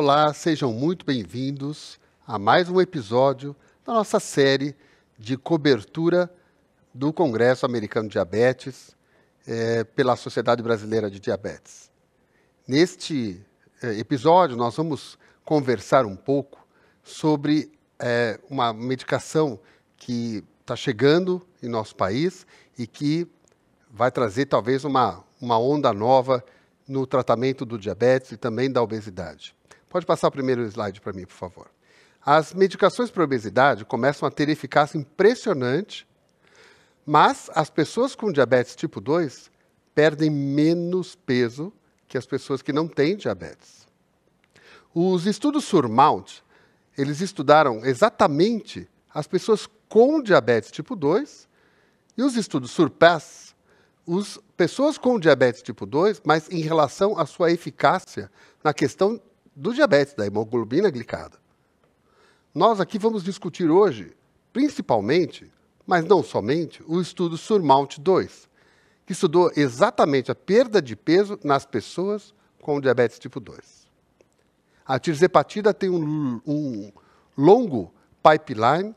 [0.00, 3.54] Olá, sejam muito bem-vindos a mais um episódio
[3.84, 4.76] da nossa série
[5.18, 6.32] de cobertura
[6.94, 8.96] do Congresso Americano de Diabetes
[9.44, 11.90] é, pela Sociedade Brasileira de Diabetes.
[12.64, 13.44] Neste
[13.82, 16.64] é, episódio, nós vamos conversar um pouco
[17.02, 19.58] sobre é, uma medicação
[19.96, 22.46] que está chegando em nosso país
[22.78, 23.26] e que
[23.90, 26.44] vai trazer talvez uma, uma onda nova
[26.86, 29.57] no tratamento do diabetes e também da obesidade.
[29.88, 31.70] Pode passar o primeiro slide para mim, por favor.
[32.24, 36.06] As medicações para obesidade começam a ter eficácia impressionante,
[37.06, 39.50] mas as pessoas com diabetes tipo 2
[39.94, 41.72] perdem menos peso
[42.06, 43.86] que as pessoas que não têm diabetes.
[44.94, 46.42] Os estudos Surmount,
[46.96, 51.48] eles estudaram exatamente as pessoas com diabetes tipo 2
[52.16, 53.54] e os estudos Surpass,
[54.06, 58.30] as pessoas com diabetes tipo 2, mas em relação à sua eficácia
[58.62, 59.20] na questão
[59.58, 61.36] do diabetes, da hemoglobina glicada.
[62.54, 64.16] Nós aqui vamos discutir hoje,
[64.52, 65.52] principalmente,
[65.84, 68.48] mas não somente, o estudo Surmount 2,
[69.04, 73.88] que estudou exatamente a perda de peso nas pessoas com diabetes tipo 2.
[74.86, 76.92] A tirzepatida tem um, um
[77.36, 77.92] longo
[78.22, 78.94] pipeline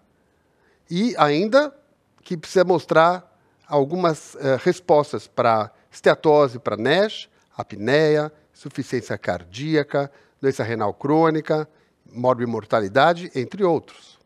[0.90, 1.76] e ainda
[2.24, 3.36] que precisa mostrar
[3.68, 11.70] algumas uh, respostas para esteatose, para NASH, apneia, insuficiência cardíaca, doença renal crônica,
[12.12, 14.20] morbimortalidade, entre outros.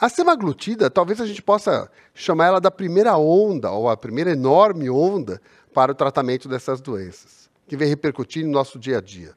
[0.00, 4.90] A semaglutida, talvez a gente possa chamar ela da primeira onda, ou a primeira enorme
[4.90, 5.40] onda
[5.72, 9.34] para o tratamento dessas doenças, que vem repercutir no nosso dia a dia.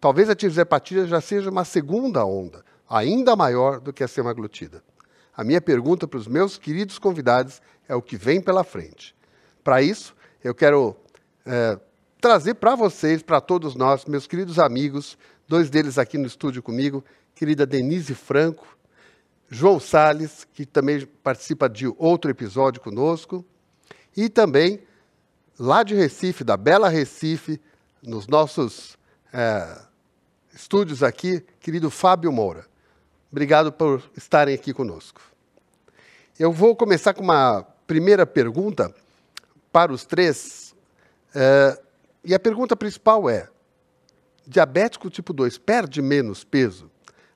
[0.00, 4.82] Talvez a tirzepatida já seja uma segunda onda, ainda maior do que a semaglutida.
[5.36, 9.14] A minha pergunta para os meus queridos convidados é o que vem pela frente.
[9.62, 10.96] Para isso, eu quero
[11.46, 11.78] é,
[12.22, 15.18] trazer para vocês, para todos nós, meus queridos amigos,
[15.48, 18.78] dois deles aqui no estúdio comigo, querida Denise Franco,
[19.50, 23.44] João Sales, que também participa de outro episódio conosco,
[24.16, 24.84] e também
[25.58, 27.60] lá de Recife, da Bela Recife,
[28.00, 28.96] nos nossos
[29.32, 29.80] é,
[30.54, 32.66] estúdios aqui, querido Fábio Moura.
[33.32, 35.20] Obrigado por estarem aqui conosco.
[36.38, 38.94] Eu vou começar com uma primeira pergunta
[39.72, 40.72] para os três.
[41.34, 41.82] É,
[42.24, 43.48] e a pergunta principal é:
[44.46, 46.90] diabético tipo 2 perde menos peso?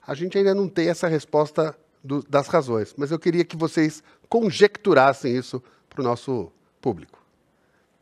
[0.05, 4.01] A gente ainda não tem essa resposta do, das razões, mas eu queria que vocês
[4.29, 7.17] conjecturassem isso para o nosso público.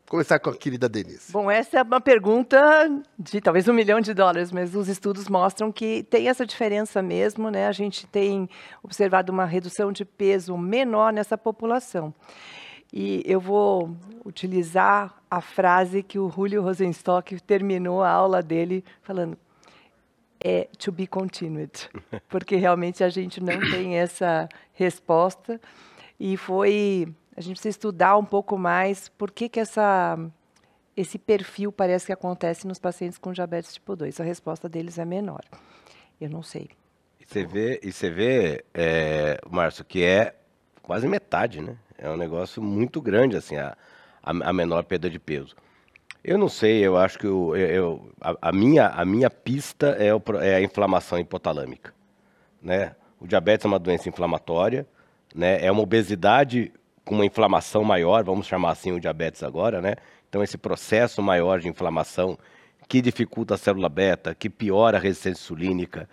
[0.08, 1.32] Começar com a querida Denise.
[1.32, 2.56] Bom, essa é uma pergunta
[3.18, 7.50] de talvez um milhão de dólares, mas os estudos mostram que tem essa diferença mesmo,
[7.50, 7.66] né?
[7.66, 8.48] A gente tem
[8.84, 12.14] observado uma redução de peso menor nessa população.
[12.92, 19.36] E eu vou utilizar a frase que o Julio Rosenstock terminou a aula dele falando
[20.42, 21.90] é to be continued,
[22.28, 25.60] porque realmente a gente não tem essa resposta
[26.20, 30.18] e foi a gente precisa estudar um pouco mais por que que essa
[30.96, 34.18] esse perfil parece que acontece nos pacientes com diabetes tipo 2.
[34.18, 35.42] A resposta deles é menor.
[36.18, 36.70] Eu não sei.
[37.20, 40.34] E você vê, e você vê é, Márcio, que é
[40.82, 41.76] quase metade, né?
[41.98, 43.76] É um negócio muito grande, assim, a,
[44.22, 45.54] a, a menor perda de peso.
[46.22, 50.14] Eu não sei, eu acho que eu, eu a, a, minha, a minha pista é,
[50.14, 51.94] o, é, a inflamação hipotalâmica.
[52.60, 52.94] Né?
[53.20, 54.86] O diabetes é uma doença inflamatória,
[55.34, 55.64] né?
[55.64, 56.72] é uma obesidade
[57.04, 59.94] com uma inflamação maior, vamos chamar assim o diabetes agora, né?
[60.28, 62.36] Então esse processo maior de inflamação
[62.88, 66.08] que dificulta a célula beta, que piora a resistência insulínica,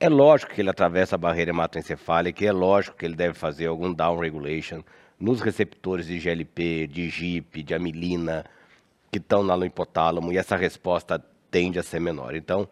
[0.00, 3.92] é lógico que ele atravessa a barreira hematoencefálica, é lógico que ele deve fazer algum
[3.92, 4.82] down regulation,
[5.18, 8.44] nos receptores de GLP, de GIP, de amilina,
[9.10, 12.34] que estão lá no hipotálamo, e essa resposta tende a ser menor.
[12.34, 12.68] Então,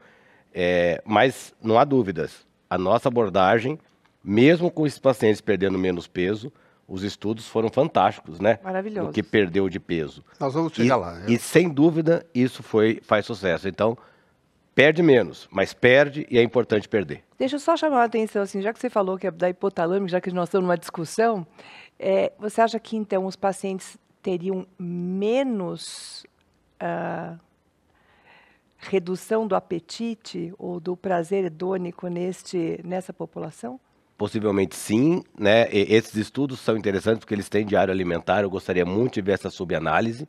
[0.52, 3.78] é, mas não há dúvidas, a nossa abordagem,
[4.24, 6.52] mesmo com esses pacientes perdendo menos peso,
[6.86, 8.58] os estudos foram fantásticos, né?
[8.62, 9.08] Maravilhoso.
[9.08, 10.22] Do que perdeu de peso.
[10.38, 11.20] Nós vamos chegar e, lá.
[11.20, 11.34] Eu...
[11.34, 13.68] E sem dúvida isso foi faz sucesso.
[13.68, 13.96] Então
[14.74, 17.22] perde menos, mas perde e é importante perder.
[17.38, 20.08] Deixa eu só chamar a atenção assim, já que você falou que é da hipotalâmica,
[20.08, 21.46] já que nós estamos numa discussão,
[22.02, 26.24] é, você acha que então os pacientes teriam menos
[26.82, 27.38] uh,
[28.78, 33.78] redução do apetite ou do prazer hedônico neste, nessa população?
[34.18, 35.68] Possivelmente sim, né?
[35.72, 38.42] E esses estudos são interessantes porque eles têm diário alimentar.
[38.42, 40.28] Eu gostaria muito de ver essa subanálise.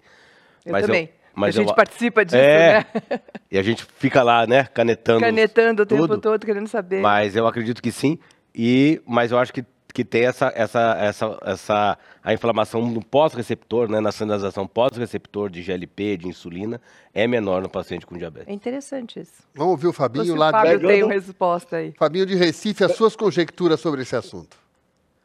[0.64, 1.06] Eu também.
[1.06, 2.86] Eu, mas a gente eu, participa disso, é, né?
[3.50, 5.20] E a gente fica lá, né, canetando.
[5.20, 7.02] Canetando o tudo, tempo todo, querendo saber.
[7.02, 8.20] Mas eu acredito que sim.
[8.54, 13.90] E, mas eu acho que que tem essa, essa, essa, essa a inflamação no pós-receptor,
[13.90, 16.82] né, na sinalização pós-receptor de GLP, de insulina,
[17.14, 18.48] é menor no paciente com diabetes.
[18.50, 19.44] É interessante isso.
[19.54, 20.88] Vamos ouvir o Fabinho o lá Fábio de...
[20.88, 21.94] tem uma resposta aí.
[21.98, 24.58] Fabinho de Recife, as suas conjecturas sobre esse assunto.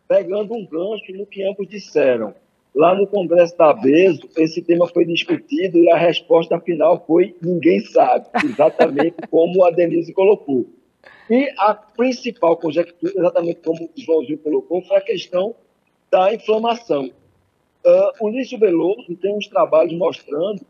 [0.06, 2.34] Pegando um gancho no que ambos disseram.
[2.74, 7.80] Lá no Congresso da BESO, esse tema foi discutido e a resposta final foi ninguém
[7.80, 10.66] sabe, exatamente como a Denise colocou.
[11.30, 15.54] E a principal conjectura, exatamente como o Joãozinho colocou, foi a questão
[16.10, 17.10] da inflamação.
[17.84, 20.66] Uh, o Lício Veloso tem uns trabalhos mostrando,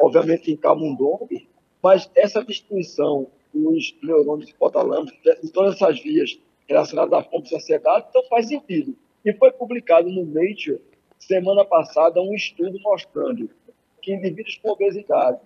[0.00, 1.48] obviamente em Camundongue,
[1.82, 6.38] mas essa destruição dos neurônios hipotálامicos, de todas essas vias
[6.68, 8.94] relacionadas à fome e saciedade, então faz sentido.
[9.24, 10.80] E foi publicado no Nature,
[11.18, 13.50] semana passada, um estudo mostrando
[14.00, 15.40] que indivíduos com obesidade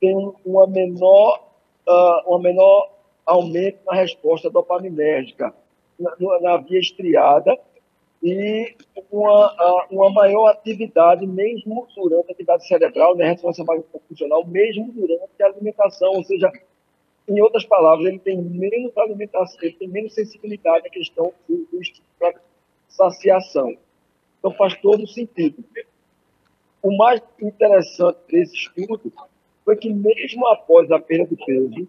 [0.00, 1.48] têm uma menor,
[1.86, 2.90] uh, uma menor
[3.26, 5.54] aumento na resposta dopaminérgica
[5.98, 7.58] na, na via estriada
[8.22, 8.76] e
[9.10, 13.64] uma, uma maior atividade, mesmo durante a atividade cerebral, né, ressonância
[14.08, 16.50] funcional, mesmo durante a alimentação, ou seja,
[17.28, 21.80] em outras palavras, ele tem menos alimentação, ele tem menos sensibilidade à questão do, do
[22.88, 23.76] saciação.
[24.38, 25.64] Então faz todo sentido.
[26.82, 29.12] O mais interessante desse estudo
[29.64, 31.88] foi que mesmo após a perda de peso,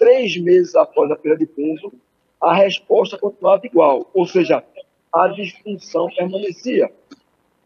[0.00, 1.92] três meses após a perda de peso,
[2.40, 4.64] a resposta continuava igual, ou seja,
[5.12, 6.90] a disfunção permanecia.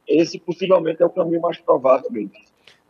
[0.07, 2.33] Esse possivelmente é o caminho mais provável mesmo.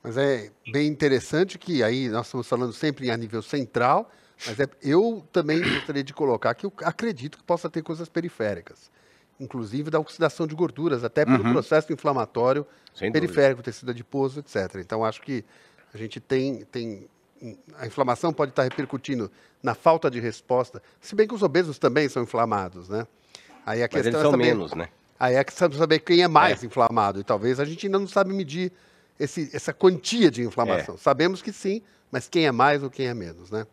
[0.02, 4.10] Mas é bem interessante que aí nós estamos falando sempre a nível central,
[4.46, 8.90] mas é, eu também gostaria de colocar que eu acredito que possa ter coisas periféricas,
[9.38, 11.52] inclusive da oxidação de gorduras, até pelo uhum.
[11.52, 13.72] processo inflamatório Sem periférico, dúvida.
[13.72, 14.76] tecido adiposo, etc.
[14.76, 15.44] Então acho que
[15.92, 17.08] a gente tem, tem
[17.78, 19.30] a inflamação pode estar repercutindo
[19.62, 23.06] na falta de resposta, se bem que os obesos também são inflamados, né?
[23.64, 24.88] Aí a questão Mas eles é são saber, menos, né?
[25.18, 26.66] Aí é questão de saber quem é mais é.
[26.66, 28.72] inflamado, e talvez a gente ainda não sabe medir
[29.18, 30.94] esse, essa quantia de inflamação.
[30.96, 30.98] É.
[30.98, 33.66] Sabemos que sim, mas quem é mais ou quem é menos, né?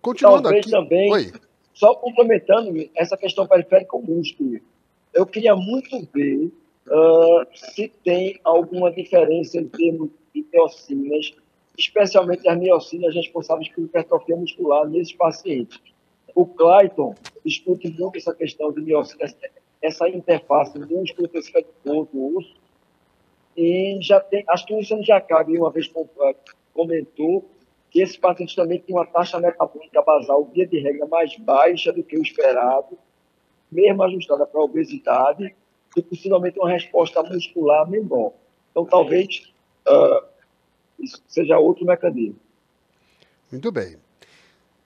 [0.00, 0.70] Continuando talvez aqui...
[0.70, 1.32] também, Oi.
[1.72, 4.60] só complementando essa questão periférica ao músculo,
[5.12, 6.52] eu queria muito ver
[6.86, 11.34] uh, se tem alguma diferença em termos de teocinas
[11.78, 15.80] especialmente as miocinas responsáveis por hipertrofia muscular nesses pacientes.
[16.34, 17.14] O Clayton
[17.44, 19.36] discute muito essa questão de miocinas,
[19.80, 22.54] essa interface músculo, tecido corpo, osso,
[23.56, 25.90] e já tem, acho que o Luciano Jacabe uma vez
[26.74, 27.44] comentou
[27.90, 32.02] que esses pacientes também têm uma taxa metabólica basal, via de regra, mais baixa do
[32.02, 32.98] que o esperado,
[33.70, 35.54] mesmo ajustada para a obesidade,
[35.96, 38.32] e possivelmente uma resposta muscular menor.
[38.70, 39.52] Então, talvez
[39.88, 40.37] uh,
[40.98, 42.38] isso seja outro mecanismo.
[43.50, 43.96] Muito bem.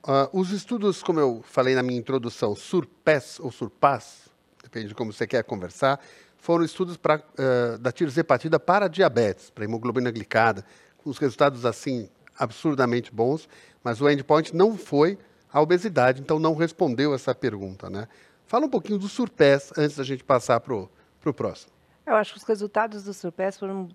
[0.04, 4.28] Uh, os estudos, como eu falei na minha introdução, SURPES ou SURPAS,
[4.62, 6.00] depende de como você quer conversar,
[6.36, 10.64] foram estudos pra, uh, da tirzepatida para diabetes, para hemoglobina glicada,
[10.98, 13.48] com os resultados assim absurdamente bons,
[13.82, 15.18] mas o endpoint não foi
[15.52, 18.08] a obesidade, então não respondeu essa pergunta, né?
[18.46, 21.72] Fala um pouquinho do SURPES antes da gente passar para o próximo.
[22.04, 23.88] Eu acho que os resultados do SURPES foram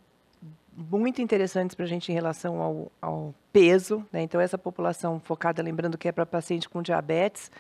[0.78, 4.06] muito interessantes para a gente em relação ao, ao peso.
[4.14, 4.22] Né?
[4.22, 7.52] Então, essa população focada, lembrando que é para paciente com diabetes.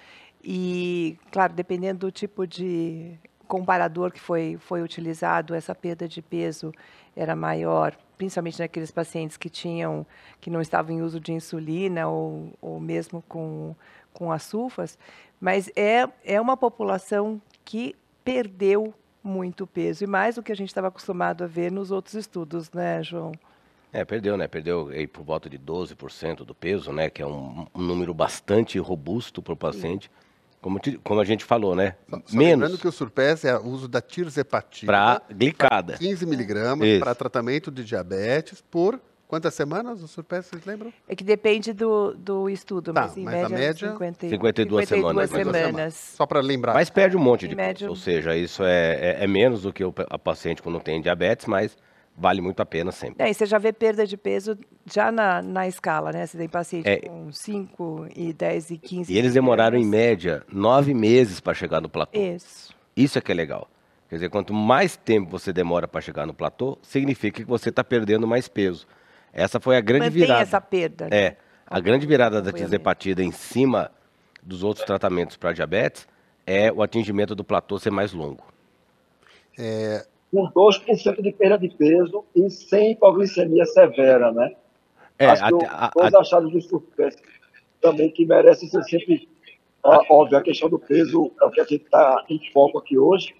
[0.43, 6.71] E, claro, dependendo do tipo de comparador que foi, foi utilizado, essa perda de peso
[7.15, 10.05] era maior, principalmente naqueles pacientes que tinham,
[10.39, 13.75] que não estavam em uso de insulina ou, ou mesmo com,
[14.13, 14.97] com as sulfas,
[15.39, 18.93] mas é, é uma população que perdeu
[19.27, 22.71] muito peso, e mais do que a gente estava acostumado a ver nos outros estudos,
[22.71, 23.33] né, João?
[23.91, 24.47] É, perdeu, né?
[24.47, 27.09] Perdeu aí por volta de 12% do peso, né?
[27.09, 30.11] Que é um, um número bastante robusto para o paciente.
[30.61, 31.95] Como, como, a gente falou, né?
[32.09, 32.63] Só, só Menos.
[32.63, 34.91] Lembrando que o surpes é o uso da tirzepatida.
[34.91, 35.97] Para glicada.
[35.97, 40.93] 15 miligramas para tratamento de diabetes por Quantas semanas o Surpes, vocês lembram?
[41.05, 44.87] É que depende do, do estudo, tá, mas em mas média, a média 50, 52,
[44.87, 45.65] 52 semanas.
[45.65, 45.93] semanas.
[46.15, 46.73] Só para lembrar.
[46.73, 47.89] Mas perde um monte de média...
[47.89, 51.45] Ou seja, isso é, é, é, menos do que o, a paciente quando tem diabetes,
[51.45, 51.75] mas
[52.15, 53.21] vale muito a pena sempre.
[53.21, 56.25] É, e você já vê perda de peso já na, na escala, né?
[56.25, 60.41] Você tem paciente é, com 5 e 10 e 15 E eles demoraram, em média,
[60.49, 62.17] nove meses para chegar no platô.
[62.17, 62.73] Isso.
[62.95, 63.69] Isso é que é legal.
[64.07, 67.83] Quer dizer, quanto mais tempo você demora para chegar no platô, significa que você está
[67.83, 68.87] perdendo mais peso.
[69.33, 70.41] Essa foi a grande Mantém virada.
[70.41, 71.07] essa perda.
[71.09, 71.17] Né?
[71.17, 71.37] É.
[71.65, 73.91] A grande virada da tisepatida em cima
[74.41, 76.07] dos outros tratamentos para diabetes
[76.45, 78.45] é o atingimento do platô ser mais longo.
[79.59, 80.05] É...
[80.31, 84.53] Com 2% de perda de peso e sem hipoglicemia severa, né?
[85.19, 87.17] É, Acho que a, dois a, achados do surpresa
[87.81, 89.27] também que merecem ser sempre
[89.83, 93.33] óbvio, a questão do peso é o que a gente está em foco aqui hoje,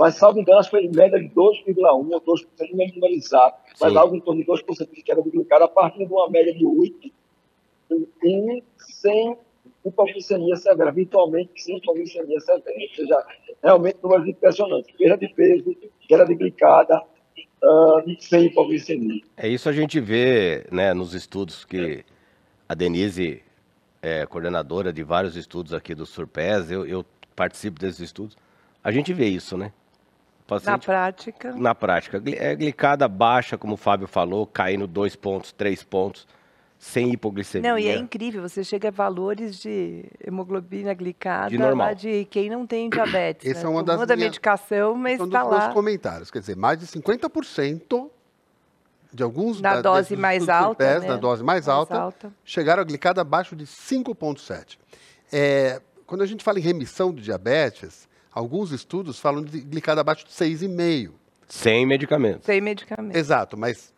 [0.00, 4.16] mas, salvo engano, foi em média de 2,1 ou 2%, não número exato, mas algo
[4.16, 7.12] em torno de 2% de queda de glicada, a partir de uma média de 8%
[8.24, 9.36] e sem
[9.84, 12.80] hipoglicemia severa, virtualmente sem hipoglicemia severa.
[12.80, 13.26] Ou seja,
[13.62, 14.90] realmente números impressionantes.
[14.96, 15.76] Perda de peso,
[16.08, 17.02] queda de glicada,
[17.62, 19.20] uh, sem hipoglicemia.
[19.36, 22.06] É isso a gente vê né, nos estudos que
[22.66, 23.42] a Denise
[24.00, 27.04] é coordenadora de vários estudos aqui do Surpes, eu, eu
[27.36, 28.34] participo desses estudos.
[28.82, 29.74] A gente vê isso, né?
[30.50, 31.52] Paciente, na prática.
[31.52, 32.22] Na prática.
[32.36, 36.26] É glicada baixa, como o Fábio falou, caindo dois pontos, três pontos
[36.76, 37.70] sem hipoglicemia.
[37.70, 41.94] Não, e é incrível, você chega a valores de hemoglobina glicada de, normal.
[41.94, 43.48] de quem não tem diabetes.
[43.48, 43.66] Essa né?
[43.66, 44.16] é uma das minha...
[44.16, 45.66] medicação, mas está lá.
[45.66, 48.10] Dos comentários, quer dizer, mais de 50%
[49.12, 51.08] de alguns na da, dose mais alta, pés, né?
[51.08, 54.78] na dose mais, mais alta, alta, chegaram a glicada abaixo de 5.7.
[55.30, 60.24] É, quando a gente fala em remissão do diabetes, alguns estudos falam de glicada abaixo
[60.24, 61.12] de 6,5.
[61.48, 62.44] Sem medicamento.
[62.44, 63.16] Sem medicamento.
[63.16, 63.92] Exato, mas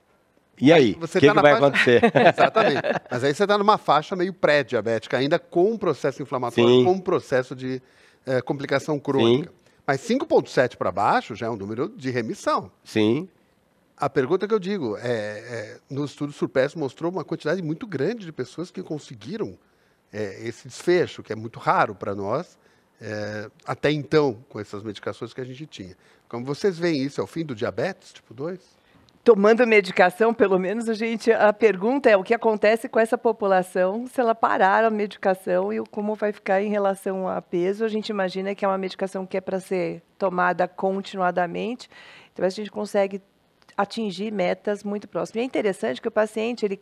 [0.60, 1.66] e aí, o que, tá que vai faixa...
[1.66, 2.02] acontecer?
[2.14, 2.82] Exatamente.
[3.10, 6.84] Mas aí você está numa faixa meio pré-diabética, ainda com um processo inflamatório, Sim.
[6.84, 7.82] com um processo de
[8.26, 9.50] é, complicação crônica.
[9.50, 9.56] Sim.
[9.86, 12.70] Mas 5,7 para baixo já é um número de remissão.
[12.84, 13.28] Sim.
[13.96, 18.24] A pergunta que eu digo é, é no estudo Surpass mostrou uma quantidade muito grande
[18.24, 19.58] de pessoas que conseguiram
[20.12, 22.58] é, esse desfecho, que é muito raro para nós,
[23.02, 25.96] é, até então, com essas medicações que a gente tinha.
[26.28, 28.82] Como vocês veem isso, é o fim do diabetes tipo 2?
[29.24, 34.06] tomando medicação, pelo menos a gente a pergunta é o que acontece com essa população
[34.06, 37.84] se ela parar a medicação e como vai ficar em relação a peso.
[37.84, 41.88] A gente imagina que é uma medicação que é para ser tomada continuadamente,
[42.32, 43.22] então a gente consegue
[43.76, 45.36] atingir metas muito próximas.
[45.36, 46.80] E é interessante que o paciente ele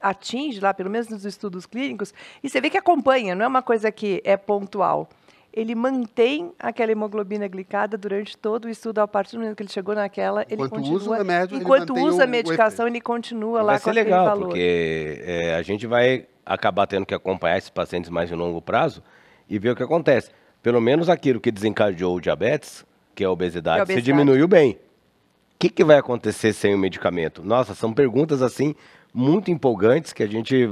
[0.00, 3.62] atinge lá, pelo menos nos estudos clínicos, e você vê que acompanha, não é uma
[3.62, 5.08] coisa que é pontual
[5.52, 9.70] ele mantém aquela hemoglobina glicada durante todo o estudo, a partir do momento que ele
[9.70, 10.96] chegou naquela, ele enquanto continua.
[10.96, 14.46] Usa remédio, enquanto usa a medicação, ele continua lá Vai com ser legal, valor.
[14.46, 19.02] porque é, a gente vai acabar tendo que acompanhar esses pacientes mais em longo prazo
[19.48, 20.30] e ver o que acontece.
[20.62, 24.06] Pelo menos aquilo que desencadeou o diabetes, que é a obesidade, é a obesidade.
[24.06, 24.72] se diminuiu bem.
[24.72, 27.42] O que, que vai acontecer sem o medicamento?
[27.42, 28.74] Nossa, são perguntas assim
[29.12, 30.70] muito empolgantes que a gente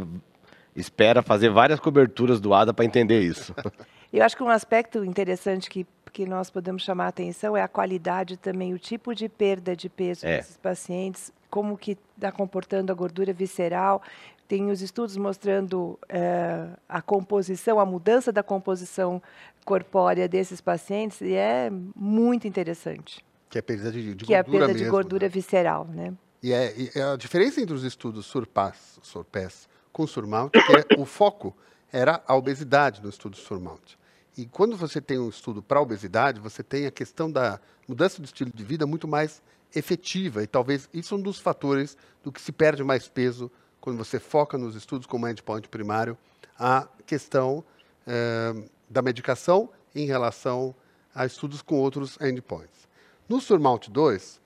[0.77, 3.55] espera fazer várias coberturas do ADA para entender isso.
[4.17, 7.69] Eu acho que um aspecto interessante que, que nós podemos chamar a atenção é a
[7.69, 10.39] qualidade também, o tipo de perda de peso é.
[10.39, 14.03] desses pacientes, como que está comportando a gordura visceral.
[14.49, 19.23] Tem os estudos mostrando é, a composição, a mudança da composição
[19.67, 23.23] corpórea desses pacientes e é muito interessante.
[23.51, 25.29] Que é a perda de, de que gordura é a perda mesmo, de gordura né?
[25.29, 26.15] visceral, né?
[26.43, 31.05] E, é, e é a diferença entre os estudos SURPAS, SURPES com SURMOUNT é o
[31.05, 31.55] foco
[31.93, 33.99] era a obesidade no estudo SURMOUNT.
[34.37, 38.27] E quando você tem um estudo para obesidade, você tem a questão da mudança de
[38.27, 39.43] estilo de vida muito mais
[39.75, 40.43] efetiva.
[40.43, 43.51] E talvez isso é um dos fatores do que se perde mais peso
[43.81, 46.19] quando você foca nos estudos como endpoint primário,
[46.59, 47.65] a questão
[48.07, 48.55] eh,
[48.91, 50.75] da medicação em relação
[51.15, 52.89] a estudos com outros endpoints.
[53.29, 54.41] No SURMOUNT 2,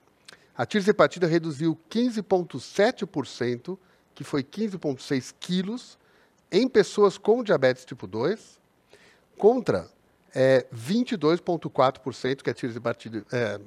[0.57, 3.79] a tirzepatida reduziu 15,7%,
[4.15, 5.99] que foi 15,6 quilos,
[6.53, 8.60] em pessoas com diabetes tipo 2,
[9.41, 9.89] contra
[10.35, 12.55] é, 22,4% que a
[13.33, 13.61] é,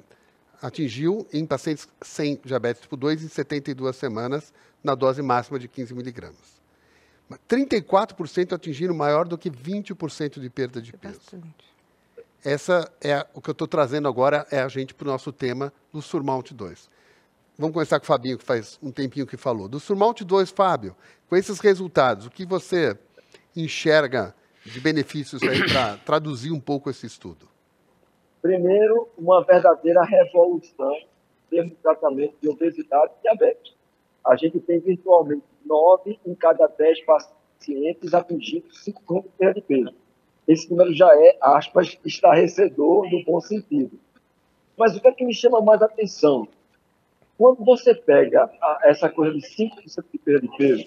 [0.62, 5.92] atingiu em pacientes sem diabetes tipo 2 em 72 semanas, na dose máxima de 15
[5.92, 6.54] miligramas.
[7.48, 11.18] 34% atingiram maior do que 20% de perda de peso.
[11.18, 11.74] Bastante.
[12.44, 15.72] Essa é o que eu estou trazendo agora, é a gente para o nosso tema
[15.92, 16.88] do Surmount 2.
[17.58, 19.66] Vamos começar com o Fabinho, que faz um tempinho que falou.
[19.66, 20.94] Do Surmount 2, Fábio,
[21.28, 22.96] com esses resultados, o que você
[23.56, 25.40] enxerga de benefícios
[25.72, 27.48] para traduzir um pouco esse estudo?
[28.40, 30.94] Primeiro, uma verdadeira revolução
[31.50, 33.74] no tratamento de obesidade e diabetes.
[34.26, 39.94] A gente tem virtualmente nove em cada dez pacientes atingindo cinco de perda de peso.
[40.46, 43.98] Esse número já é, aspas, estarrecedor no bom sentido.
[44.76, 46.48] Mas o que é que me chama mais atenção?
[47.38, 48.50] Quando você pega
[48.82, 50.86] essa coisa de 5% de perda de peso,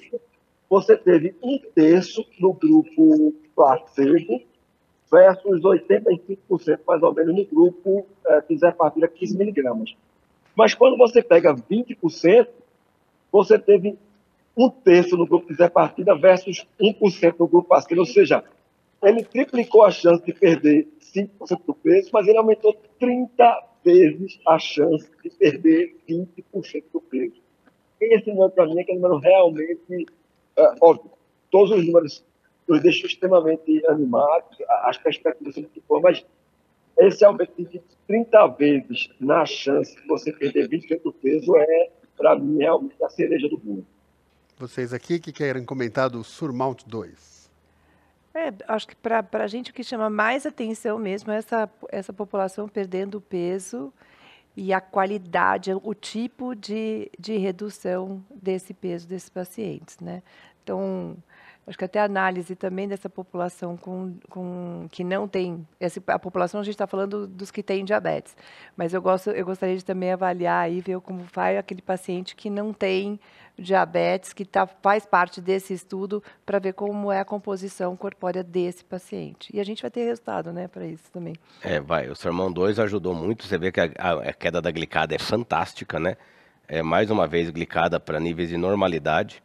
[0.69, 4.41] você teve um terço no grupo placebo
[5.09, 9.95] versus 85% mais ou menos no grupo é, fizer 15 miligramas.
[10.55, 12.47] Mas quando você pega 20%,
[13.31, 13.97] você teve
[14.57, 18.43] um terço no grupo fizer partida versus 1% no grupo placebo, ou seja,
[19.03, 24.57] ele triplicou a chance de perder 5% do peso, mas ele aumentou 30 vezes a
[24.57, 27.35] chance de perder 20% do peso.
[28.01, 30.07] Esse número, para mim, é que é um número realmente
[30.57, 31.11] é, óbvio,
[31.51, 32.25] todos os números
[32.67, 36.25] nos deixou extremamente animados, as perspectivas são muito boas, mas
[36.99, 42.35] esse aumento de 30 vezes na chance de você perder 20% do peso é, para
[42.35, 43.85] mim, realmente a cereja do bolo.
[44.57, 47.37] Vocês aqui que querem comentar do Surmount 2.
[48.33, 52.13] É, acho que para a gente o que chama mais atenção mesmo é essa, essa
[52.13, 53.93] população perdendo peso
[54.57, 60.23] e a qualidade, o tipo de, de redução desse peso desses pacientes, né?
[60.63, 61.15] Então,
[61.67, 66.17] acho que até a análise também dessa população com, com que não tem essa, a
[66.17, 68.35] população a gente está falando dos que têm diabetes,
[68.75, 72.49] mas eu gosto eu gostaria de também avaliar e ver como vai aquele paciente que
[72.49, 73.19] não tem
[73.59, 78.85] diabetes que tá, faz parte desse estudo para ver como é a composição corpórea desse
[78.85, 79.49] paciente.
[79.53, 81.35] E a gente vai ter resultado né para isso também.
[81.61, 85.13] É vai o sermão 2 ajudou muito você vê que a, a, queda da glicada
[85.13, 86.15] é fantástica né?
[86.67, 89.41] É mais uma vez glicada para níveis de normalidade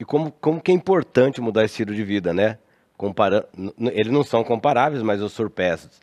[0.00, 2.56] e como, como que é importante mudar esse estilo de vida, né?
[2.96, 3.46] Compara
[3.78, 6.00] eles não são comparáveis, mas o Surpass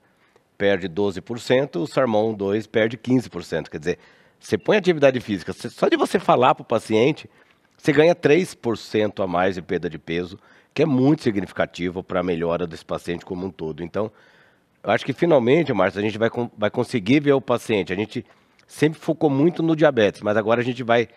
[0.56, 3.70] perde 12%, o Sarmon 2 perde 15%.
[3.70, 4.00] Quer dizer,
[4.40, 7.28] você põe atividade física, só de você falar para o paciente,
[7.76, 10.38] você ganha 3% a mais de perda de peso,
[10.76, 13.84] que é muito significativo para a melhora desse paciente como um todo.
[13.84, 14.12] Então,
[14.84, 17.92] eu acho que finalmente, Márcio, a gente vai, vai conseguir ver o paciente.
[17.92, 18.24] A gente
[18.68, 21.08] sempre focou muito no diabetes, mas agora a gente vai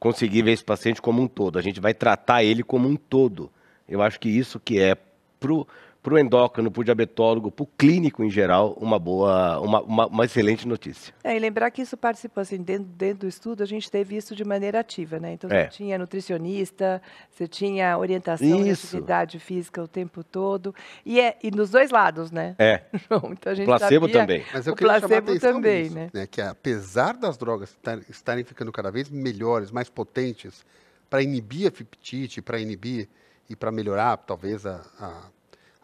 [0.00, 1.58] conseguir ver esse paciente como um todo.
[1.58, 3.52] A gente vai tratar ele como um todo.
[3.86, 4.96] Eu acho que isso que é
[5.38, 5.68] pro
[6.02, 10.06] para o endócrino, para o diabetólogo, para o clínico em geral, uma boa, uma, uma,
[10.06, 11.12] uma, excelente notícia.
[11.22, 14.34] É, e lembrar que isso participou, assim, dentro, dentro do estudo, a gente teve isso
[14.34, 15.34] de maneira ativa, né?
[15.34, 15.64] Então, é.
[15.64, 21.50] você tinha nutricionista, você tinha orientação de atividade física o tempo todo, e, é, e
[21.50, 22.54] nos dois lados, né?
[22.58, 22.82] É.
[23.30, 24.44] então, a gente placebo sabia, também.
[24.52, 26.10] Mas eu o placebo também, nisso, né?
[26.14, 26.26] né?
[26.26, 27.76] Que apesar das drogas
[28.08, 30.64] estarem ficando cada vez melhores, mais potentes,
[31.10, 33.06] para inibir a fiptite, para inibir
[33.50, 35.24] e para melhorar, talvez, a, a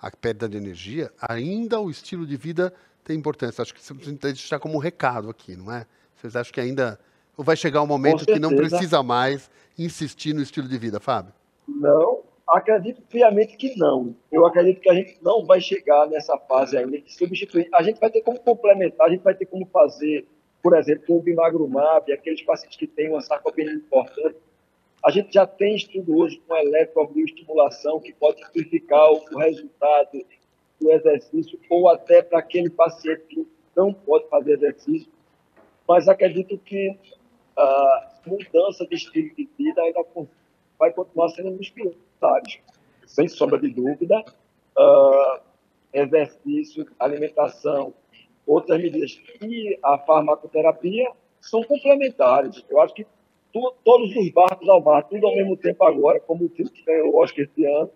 [0.01, 2.73] a perda de energia, ainda o estilo de vida
[3.05, 3.63] tem importância.
[3.63, 5.87] Acho que você precisa deixar como um recado aqui, não é?
[6.17, 6.99] Vocês acham que ainda
[7.37, 11.33] ou vai chegar um momento que não precisa mais insistir no estilo de vida, Fábio?
[11.69, 14.15] Não, acredito friamente que não.
[14.33, 17.69] Eu acredito que a gente não vai chegar nessa fase ainda de substituir.
[17.75, 20.27] A gente vai ter como complementar, a gente vai ter como fazer,
[20.63, 24.37] por exemplo, o bimagrumab, aqueles pacientes que têm uma sarcopenia importante,
[25.07, 30.27] a gente já tem estudo hoje com eletrobioestimulação que pode amplificar o resultado
[30.81, 35.09] do exercício ou até para aquele paciente que não pode fazer exercício.
[35.87, 36.99] Mas acredito que
[37.57, 40.05] a mudança de estilo de vida ainda
[40.77, 42.59] vai continuar sendo um dos pilares,
[43.07, 44.25] sem sombra de dúvida.
[44.77, 45.41] Uh,
[45.93, 47.95] exercício, alimentação,
[48.45, 52.65] outras medidas e a farmacoterapia são complementares.
[52.69, 53.07] Eu acho que
[53.57, 56.85] tu, todos os barcos ao mar, tudo ao mesmo tempo agora, como o filme que
[56.85, 57.91] ganhou o Oscar esse ano.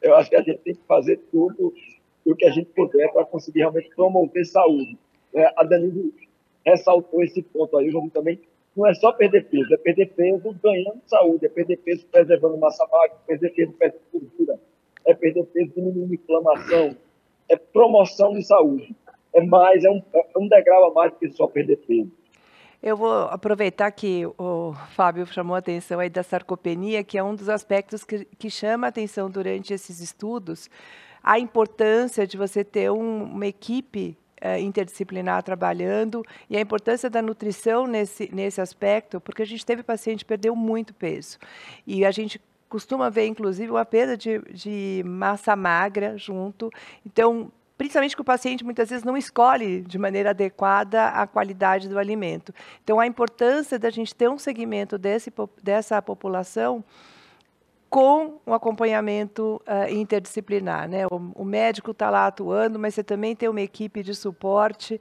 [0.00, 1.74] Eu acho que a gente tem que fazer tudo
[2.24, 4.96] o que a gente puder para conseguir realmente promover saúde.
[5.34, 6.12] É, a Danilo
[6.64, 8.40] ressaltou esse ponto aí, vamos também.
[8.74, 12.86] Não é só perder peso, é perder peso ganhando saúde, é perder peso preservando massa
[12.90, 14.60] magra, é perder peso perdendo gordura,
[15.04, 16.96] é perder peso diminuindo inflamação,
[17.50, 18.96] é promoção de saúde.
[19.34, 22.10] É mais, é um, é um degrau a mais do que só perder peso.
[22.82, 27.32] Eu vou aproveitar que o Fábio chamou a atenção aí da sarcopenia, que é um
[27.32, 30.68] dos aspectos que, que chama a atenção durante esses estudos,
[31.22, 37.22] a importância de você ter um, uma equipe é, interdisciplinar trabalhando e a importância da
[37.22, 41.38] nutrição nesse, nesse aspecto, porque a gente teve paciente que perdeu muito peso.
[41.86, 46.68] E a gente costuma ver, inclusive, uma perda de, de massa magra junto.
[47.06, 51.98] Então, principalmente que o paciente muitas vezes não escolhe de maneira adequada a qualidade do
[51.98, 52.54] alimento.
[52.84, 56.84] Então, a importância da gente ter um segmento desse, dessa população
[57.90, 60.88] com um acompanhamento uh, interdisciplinar.
[60.88, 61.08] Né?
[61.08, 65.00] O, o médico está lá atuando, mas você também tem uma equipe de suporte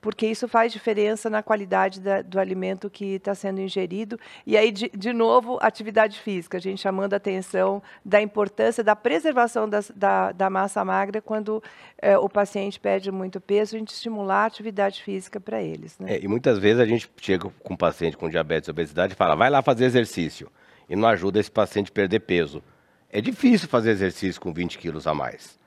[0.00, 4.18] porque isso faz diferença na qualidade da, do alimento que está sendo ingerido.
[4.46, 8.96] E aí, de, de, novo, atividade física, a gente chamando a atenção da importância da
[8.96, 11.62] preservação das, da, da, massa magra quando
[11.98, 15.98] é, o paciente perde muito peso, a gente estimular a atividade física para eles.
[15.98, 16.14] Né?
[16.14, 19.16] É, e muitas vezes a gente chega com um paciente com diabetes e obesidade e
[19.16, 20.50] fala, vai lá fazer exercício,
[20.88, 22.62] e não ajuda esse paciente a perder peso.
[23.10, 25.59] É difícil fazer exercício com 20 quilos a mais.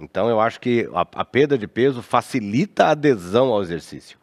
[0.00, 4.18] Então eu acho que a, a perda de peso facilita a adesão ao exercício.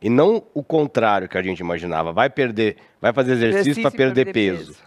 [0.00, 2.12] E não o contrário que a gente imaginava.
[2.12, 4.72] Vai perder, vai fazer exercício, exercício para perder, perder peso.
[4.72, 4.78] peso.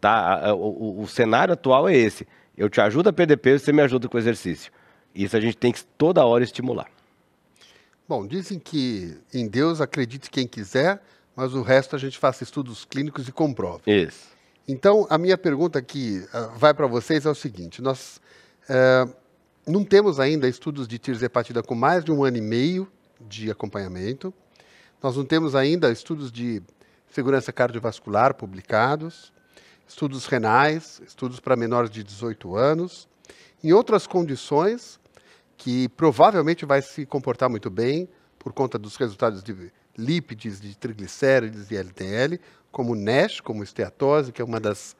[0.00, 0.54] Tá?
[0.54, 2.26] O, o, o, cenário atual é esse.
[2.56, 4.70] Eu te ajudo a perder peso, você me ajuda com o exercício.
[5.14, 6.88] Isso a gente tem que toda hora estimular.
[8.06, 11.02] Bom, dizem que em Deus acredite quem quiser,
[11.34, 13.82] mas o resto a gente faça estudos clínicos e comprove.
[13.86, 14.28] Isso.
[14.66, 18.20] Então, a minha pergunta aqui uh, vai para vocês é o seguinte: nós
[18.68, 19.08] É,
[19.68, 24.32] não temos ainda estudos de tirzepatida com mais de um ano e meio de acompanhamento.
[25.02, 26.62] Nós não temos ainda estudos de
[27.10, 29.32] segurança cardiovascular publicados,
[29.86, 33.06] estudos renais, estudos para menores de 18 anos.
[33.62, 34.98] Em outras condições,
[35.56, 41.70] que provavelmente vai se comportar muito bem por conta dos resultados de lípides, de triglicérides
[41.70, 44.96] e LDL, como NASH, como esteatose, que é uma das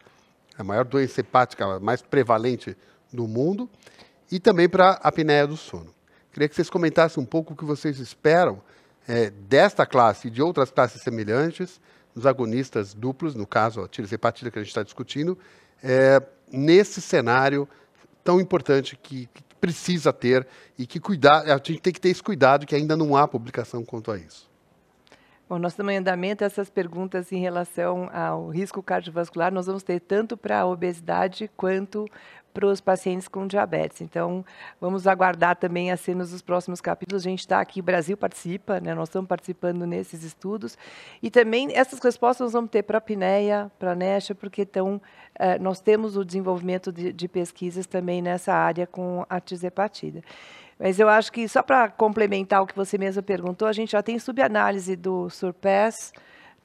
[0.59, 2.77] a maior doença hepática mais prevalente
[3.13, 3.71] do mundo,
[4.31, 5.95] e também para a apneia do sono.
[6.33, 8.61] Queria que vocês comentassem um pouco o que vocês esperam
[9.07, 11.81] é, desta classe e de outras classes semelhantes,
[12.15, 15.39] dos agonistas duplos, no caso a tirzepatida que a gente está discutindo,
[15.83, 17.69] é, nesse cenário
[18.23, 20.47] tão importante que, que, precisa ter
[20.79, 23.85] e que cuidar, a gente tem que ter esse cuidado que ainda não há publicação
[23.85, 24.49] quanto a isso.
[25.49, 29.99] Bom, nós estamos em andamento essas perguntas em relação ao risco cardiovascular, nós vamos ter
[29.99, 32.07] tanto para a obesidade quanto
[32.53, 34.01] para os pacientes com diabetes.
[34.01, 34.45] Então,
[34.81, 37.23] vamos aguardar também as cenas dos próximos capítulos.
[37.23, 38.95] A gente está aqui, o Brasil participa, né?
[38.95, 40.77] nós estamos participando nesses estudos.
[41.23, 45.01] E também essas respostas nós vamos ter para a apneia, para a NESHA, porque então,
[45.39, 50.23] eh, nós temos o desenvolvimento de, de pesquisas também nessa área com a tisepatida.
[50.79, 54.03] Mas eu acho que, só para complementar o que você mesmo perguntou, a gente já
[54.03, 56.13] tem subanálise do SURPASS,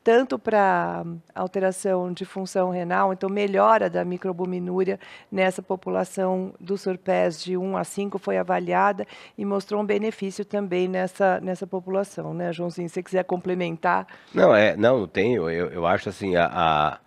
[0.03, 4.99] tanto para alteração de função renal, então melhora da microalbuminúria
[5.31, 10.87] nessa população do surpés de 1 a 5 foi avaliada e mostrou um benefício também
[10.87, 12.89] nessa, nessa população, né, Joãozinho?
[12.89, 14.05] Se você quiser complementar.
[14.33, 15.49] Não, é, não, tenho.
[15.49, 16.99] Eu, eu acho assim, a,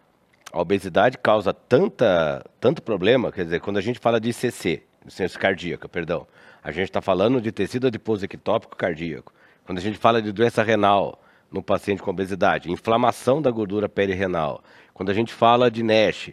[0.52, 5.38] a, obesidade causa tanta, tanto problema, quer dizer, quando a gente fala de ICC, insuficiência
[5.38, 6.26] cardíaca, perdão,
[6.64, 9.32] a gente está falando de tecido adiposo ectópico cardíaco.
[9.66, 14.62] Quando a gente fala de doença renal, no paciente com obesidade, inflamação da gordura perirenal.
[14.92, 16.30] Quando a gente fala de NASH,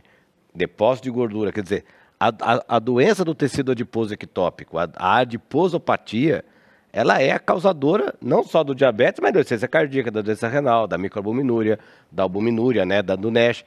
[0.53, 1.85] depósito de gordura, quer dizer,
[2.19, 6.45] a, a, a doença do tecido adiposo ectópico, a, a, adiposopatia,
[6.91, 10.87] ela é a causadora não só do diabetes, mas da doença cardíaca, da doença renal,
[10.87, 11.79] da microalbuminúria,
[12.11, 13.65] da albuminúria, né, da, do NASH.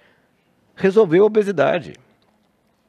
[0.74, 1.94] Resolveu a obesidade.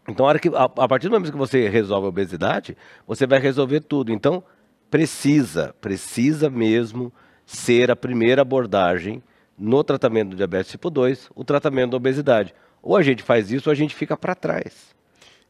[0.07, 3.39] Então, a, que, a, a partir do momento que você resolve a obesidade, você vai
[3.39, 4.11] resolver tudo.
[4.11, 4.43] Então,
[4.89, 7.11] precisa, precisa mesmo
[7.47, 9.23] ser a primeira abordagem
[9.57, 12.53] no tratamento do diabetes tipo 2, o tratamento da obesidade.
[12.83, 14.95] Ou a gente faz isso ou a gente fica para trás.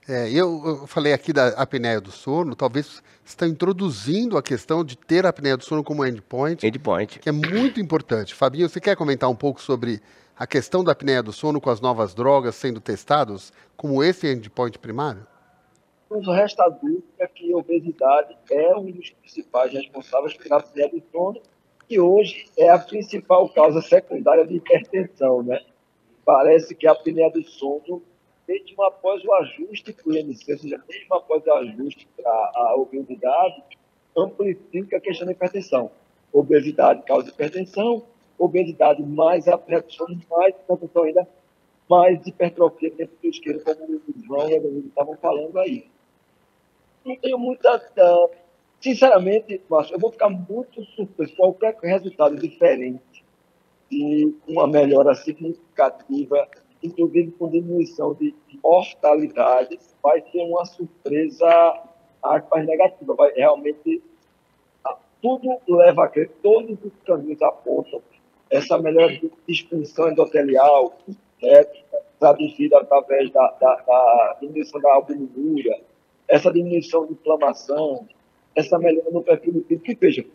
[0.07, 4.97] É, eu, eu, falei aqui da apneia do sono, talvez está introduzindo a questão de
[4.97, 8.33] ter a apneia do sono como endpoint, endpoint, que é muito importante.
[8.33, 9.99] Fabinho, você quer comentar um pouco sobre
[10.37, 14.79] a questão da apneia do sono com as novas drogas sendo testados como esse endpoint
[14.79, 15.27] primário?
[16.09, 20.89] O resto da dúvida é que a obesidade é um dos principais responsáveis pela apneia
[20.89, 21.41] do sono
[21.87, 25.61] que hoje é a principal causa secundária de hipertensão, né?
[26.25, 28.03] Parece que a apneia do sono,
[28.47, 32.75] mesmo após o ajuste para o IMC, ou seja, mesmo após o ajuste para a
[32.75, 33.63] obesidade,
[34.15, 35.89] amplifica a questão da hipertensão.
[36.33, 38.03] Obesidade causa hipertensão,
[38.37, 41.27] obesidade mais do sono, mais hipertensão ainda,
[41.89, 45.89] mais hipertrofia dentro do isqueiro, como o João e o estavam falando aí.
[47.05, 47.79] Não tenho muita
[48.79, 53.23] Sinceramente, Márcio, eu vou ficar muito surpreso com qualquer resultado diferente
[53.89, 56.47] de uma melhora significativa,
[56.83, 61.83] inclusive com diminuição de mortalidade, vai ser uma surpresa
[62.21, 63.15] aspas negativa.
[63.15, 64.01] Vai realmente
[65.21, 68.01] tudo leva a crer, todos os caminhos apontam
[68.49, 70.97] essa melhora de disfunção endotelial,
[71.41, 71.65] né,
[72.19, 75.81] traduzida através da, da, da diminuição da albuminúria,
[76.27, 78.07] essa diminuição de inflamação,
[78.57, 79.85] essa melhora no perfil lipídico.
[79.85, 80.25] Que veja,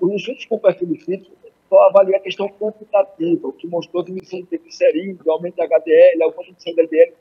[0.00, 1.36] os estudos com perfil lipídico
[1.68, 6.42] só avalia a questão quantitativa, o que mostrou diminuição de triglicerídeos, aumento de HDL, alguma
[6.44, 7.12] diminuição de LDL.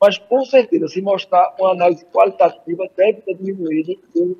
[0.00, 4.36] Mas, com certeza, se mostrar uma análise qualitativa, deve ter diminuído o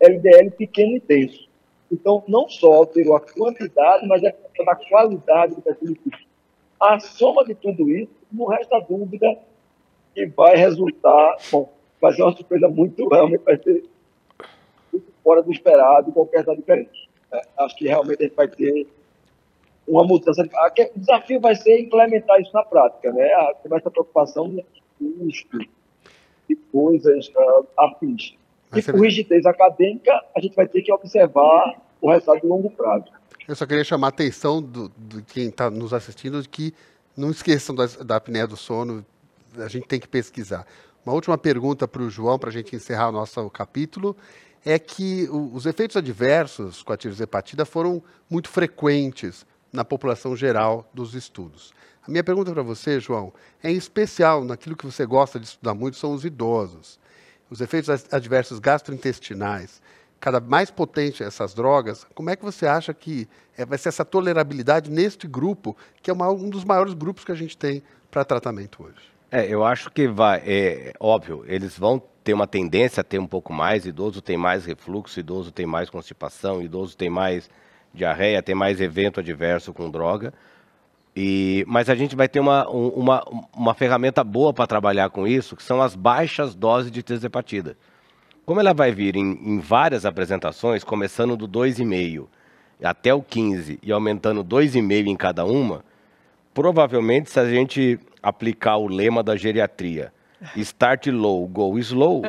[0.00, 1.48] LDL pequeno e denso.
[1.90, 4.34] Então, não só alterou a quantidade, mas é
[4.66, 6.28] a qualidade do perfil lipídico.
[6.80, 9.38] A soma de tudo isso, não resta dúvida
[10.14, 13.84] que vai resultar, bom, vai ser uma surpresa muito realmente, vai ser
[15.22, 17.08] fora do esperado, qualquer coisa diferente.
[17.32, 18.86] É, acho que realmente a gente vai ter
[19.86, 20.42] uma mudança.
[20.42, 23.28] O desafio vai ser implementar isso na prática, né?
[23.62, 24.64] Com essa preocupação de
[24.98, 25.58] custo,
[26.48, 28.34] de coisas uh, afins.
[28.74, 33.06] E por rigidez acadêmica, a gente vai ter que observar o resultado de longo prazo.
[33.48, 36.72] Eu só queria chamar a atenção do, do quem está nos assistindo de que
[37.16, 39.04] não esqueçam da, da apneia do sono,
[39.58, 40.64] a gente tem que pesquisar.
[41.04, 44.16] Uma última pergunta para o João, para a gente encerrar o nosso capítulo
[44.64, 51.14] é que os efeitos adversos com a tirzepatida foram muito frequentes na população geral dos
[51.14, 51.72] estudos.
[52.06, 55.74] A minha pergunta para você, João, é em especial naquilo que você gosta de estudar
[55.74, 56.98] muito, são os idosos.
[57.50, 59.82] os efeitos adversos gastrointestinais,
[60.20, 64.04] cada mais potente essas drogas, como é que você acha que é, vai ser essa
[64.04, 68.24] tolerabilidade neste grupo, que é uma, um dos maiores grupos que a gente tem para
[68.24, 69.10] tratamento hoje?
[69.30, 73.26] É, eu acho que vai, é óbvio, eles vão ter uma tendência a ter um
[73.26, 77.48] pouco mais, idoso tem mais refluxo, idoso tem mais constipação, idoso tem mais
[77.92, 80.32] diarreia, tem mais evento adverso com droga.
[81.14, 85.56] E, mas a gente vai ter uma, uma, uma ferramenta boa para trabalhar com isso,
[85.56, 87.76] que são as baixas doses de tirzepatida.
[88.46, 92.26] Como ela vai vir em, em várias apresentações, começando do 2,5
[92.82, 95.84] até o 15 e aumentando 2,5 em cada uma,
[96.54, 100.12] provavelmente se a gente aplicar o lema da geriatria,
[100.56, 102.22] start low, go slow,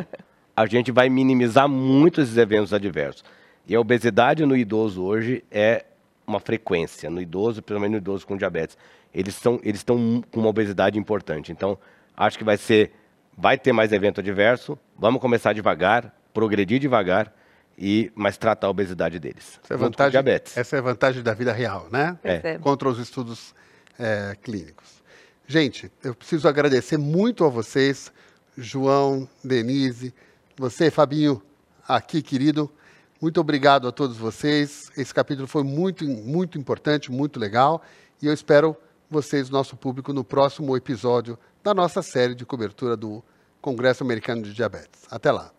[0.56, 3.24] a gente vai minimizar muito esses eventos adversos.
[3.67, 5.86] E a obesidade no idoso hoje é
[6.26, 8.78] uma frequência, no idoso, pelo menos no idoso com diabetes.
[9.13, 11.52] Eles estão eles estão com uma obesidade importante.
[11.52, 11.78] Então,
[12.15, 12.91] acho que vai ser
[13.38, 14.78] vai ter mais evento adverso.
[14.97, 17.34] Vamos começar devagar, progredir devagar
[17.78, 19.60] e mas tratar a obesidade deles.
[19.63, 20.58] Essa é a vantagem, diabetes.
[20.58, 22.17] Essa é a vantagem da vida real, né?
[22.24, 22.58] É.
[22.60, 23.54] Contra os estudos
[24.00, 25.01] é, clínicos.
[25.52, 28.10] Gente, eu preciso agradecer muito a vocês,
[28.58, 30.14] João, Denise,
[30.56, 31.44] você, Fabinho,
[31.86, 32.72] aqui, querido.
[33.22, 34.90] Muito obrigado a todos vocês.
[34.96, 37.82] Esse capítulo foi muito, muito importante, muito legal.
[38.22, 38.78] E eu espero
[39.10, 43.22] vocês, nosso público, no próximo episódio da nossa série de cobertura do
[43.60, 45.02] Congresso Americano de Diabetes.
[45.12, 45.52] Até lá.